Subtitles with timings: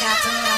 [0.00, 0.49] Captain.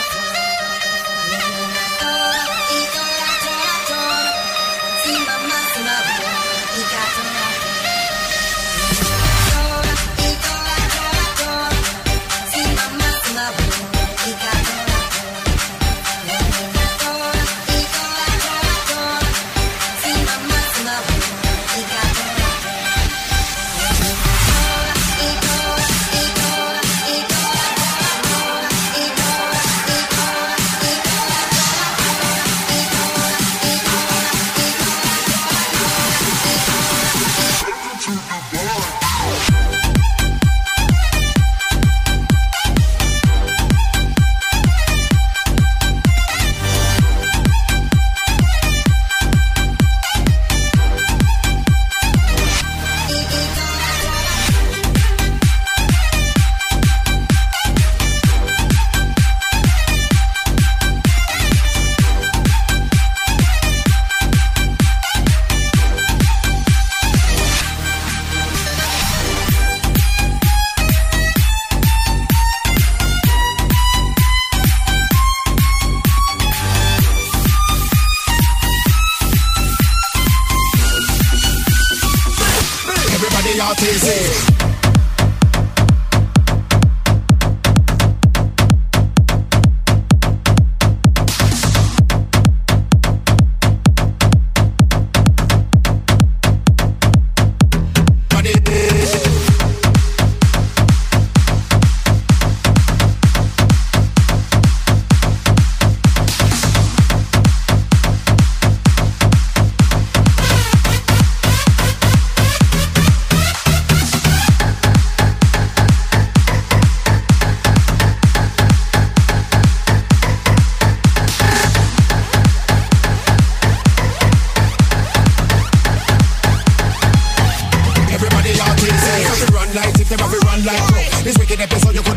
[83.55, 84.52] me artist.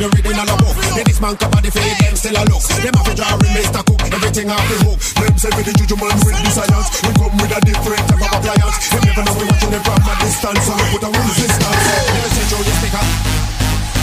[0.10, 0.78] the original a book.
[0.94, 1.98] Then this man cover the fame.
[1.98, 2.62] them still a look.
[2.62, 3.82] Them have a drawing, Mr.
[3.86, 5.00] Cook, everything off the hook.
[5.18, 8.22] Them say with the juju man with the science, we come with a different type
[8.22, 8.78] of appliance.
[8.92, 11.84] Them never know we watching them from a distance, so we put a resistance.
[11.90, 13.08] Let me see Joe, you speak up.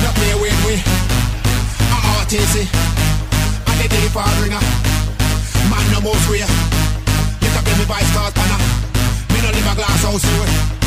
[0.03, 0.75] Not play with me.
[1.93, 2.67] I'm RTC.
[2.67, 4.63] I did the far ringer.
[5.71, 6.43] Man, no most way.
[6.43, 8.35] You can be me vice card,
[9.31, 10.82] Me no live a glass house, you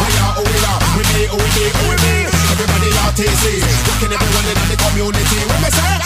[0.00, 2.14] we are who we are, we be who we be, who we be.
[2.52, 3.44] Everybody RTC,
[3.88, 5.38] rocking everyone in the community.
[5.48, 6.03] When we say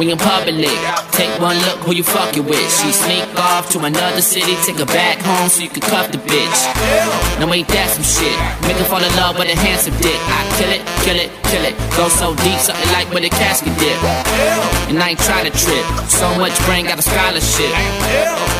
[0.00, 0.72] when you're public.
[1.12, 2.68] Take one look who you fucking with.
[2.80, 6.16] She sneak off to another city, take her back home so you can cuff the
[6.16, 6.60] bitch.
[7.36, 8.32] No, ain't that some shit?
[8.64, 10.16] Make her fall in love with a handsome dick.
[10.16, 11.76] I kill it, kill it, kill it.
[12.00, 14.00] Go so deep, something like what a casket dip.
[14.88, 15.84] And I ain't try to trip.
[16.08, 17.68] So much brain got a scholarship.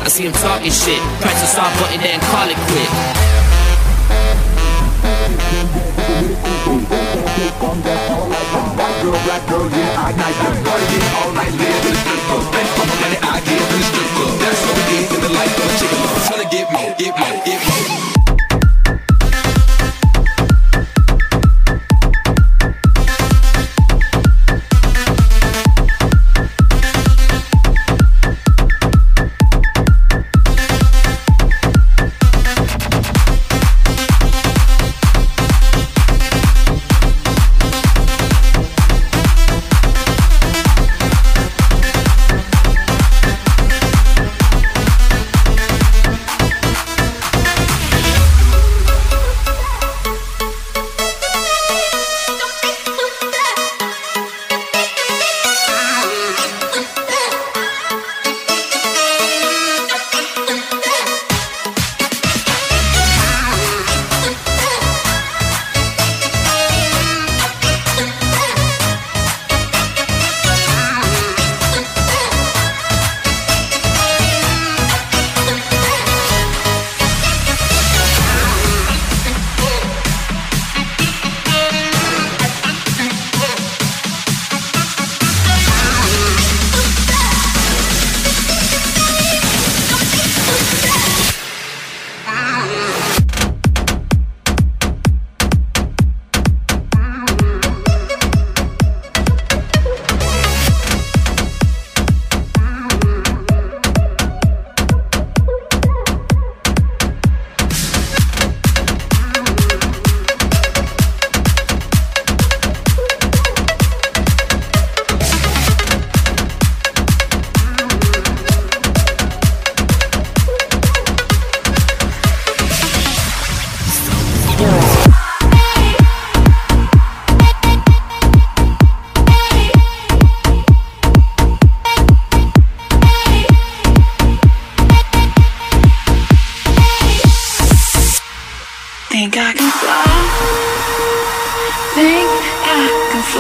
[0.05, 1.01] I see him talking shit.
[1.25, 2.91] Press the start button, then call it quit.
[7.61, 8.70] All I
[9.03, 12.45] girl, black girl, yeah, I night the party all night, live in the strip club.
[12.53, 14.33] Thanks all the money I get in the strip club.
[14.41, 16.01] That's what we get in the life of a chicken.
[16.29, 17.60] Tryna get more, get more, get more.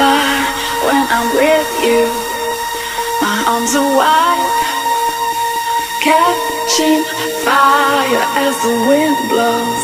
[0.01, 0.41] Fly
[0.89, 2.09] when I'm with you.
[3.21, 4.53] My arms are wide,
[6.01, 7.05] catching
[7.45, 9.83] fire as the wind blows.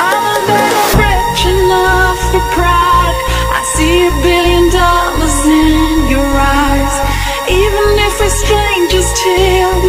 [0.00, 3.18] I'm a little rich enough for pride.
[3.58, 6.30] I see a billion dollars in your
[6.64, 6.94] eyes,
[7.52, 9.87] even if we're strangers till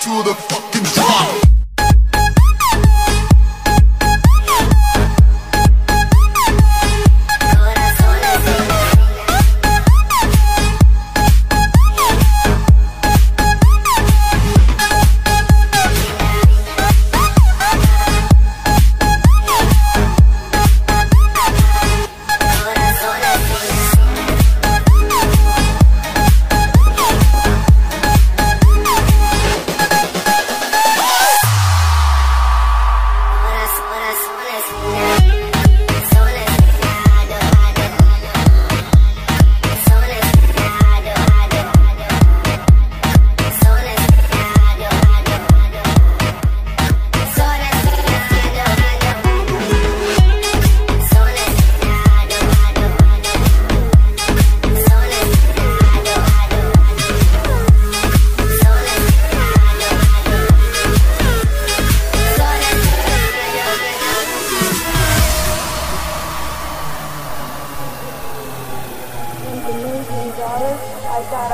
[0.00, 0.59] to the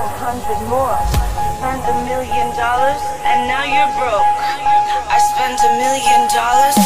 [0.07, 0.95] a hundred more.
[1.59, 4.31] Spend a million dollars, and now you're broke.
[5.11, 6.79] I spent a million dollars,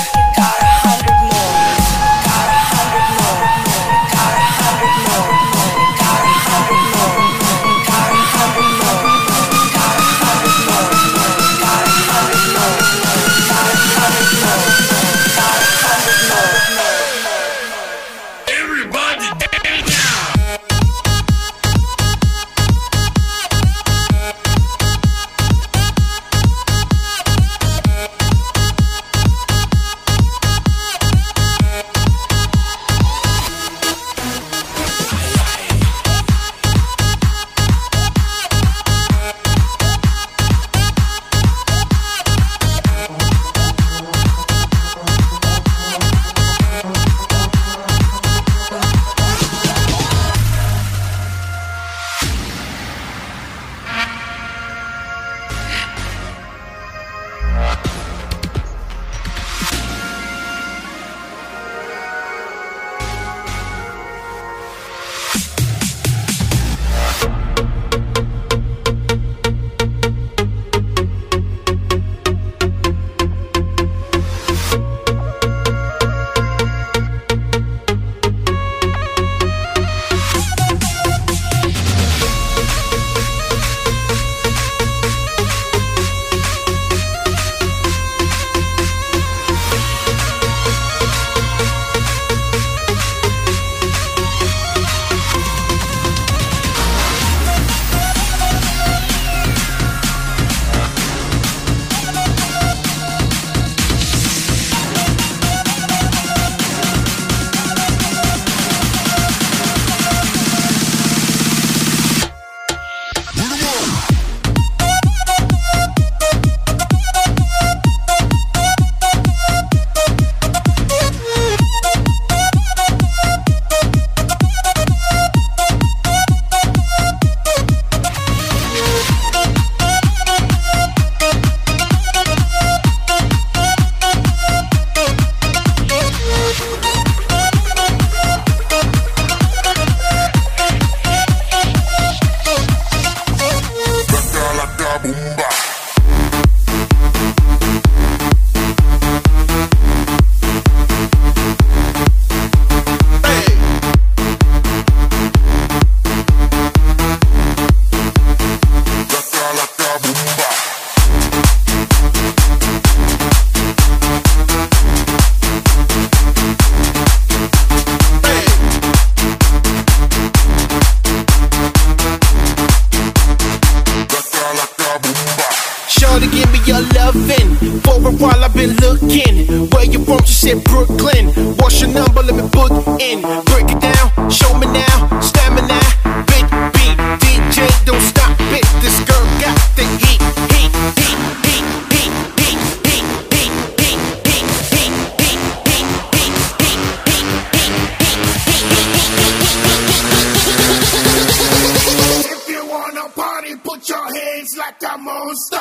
[203.00, 205.56] wanna party, put your hands like a monster.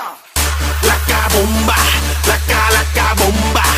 [0.83, 1.79] Like a bomba,
[2.27, 3.68] like a, like a bomba.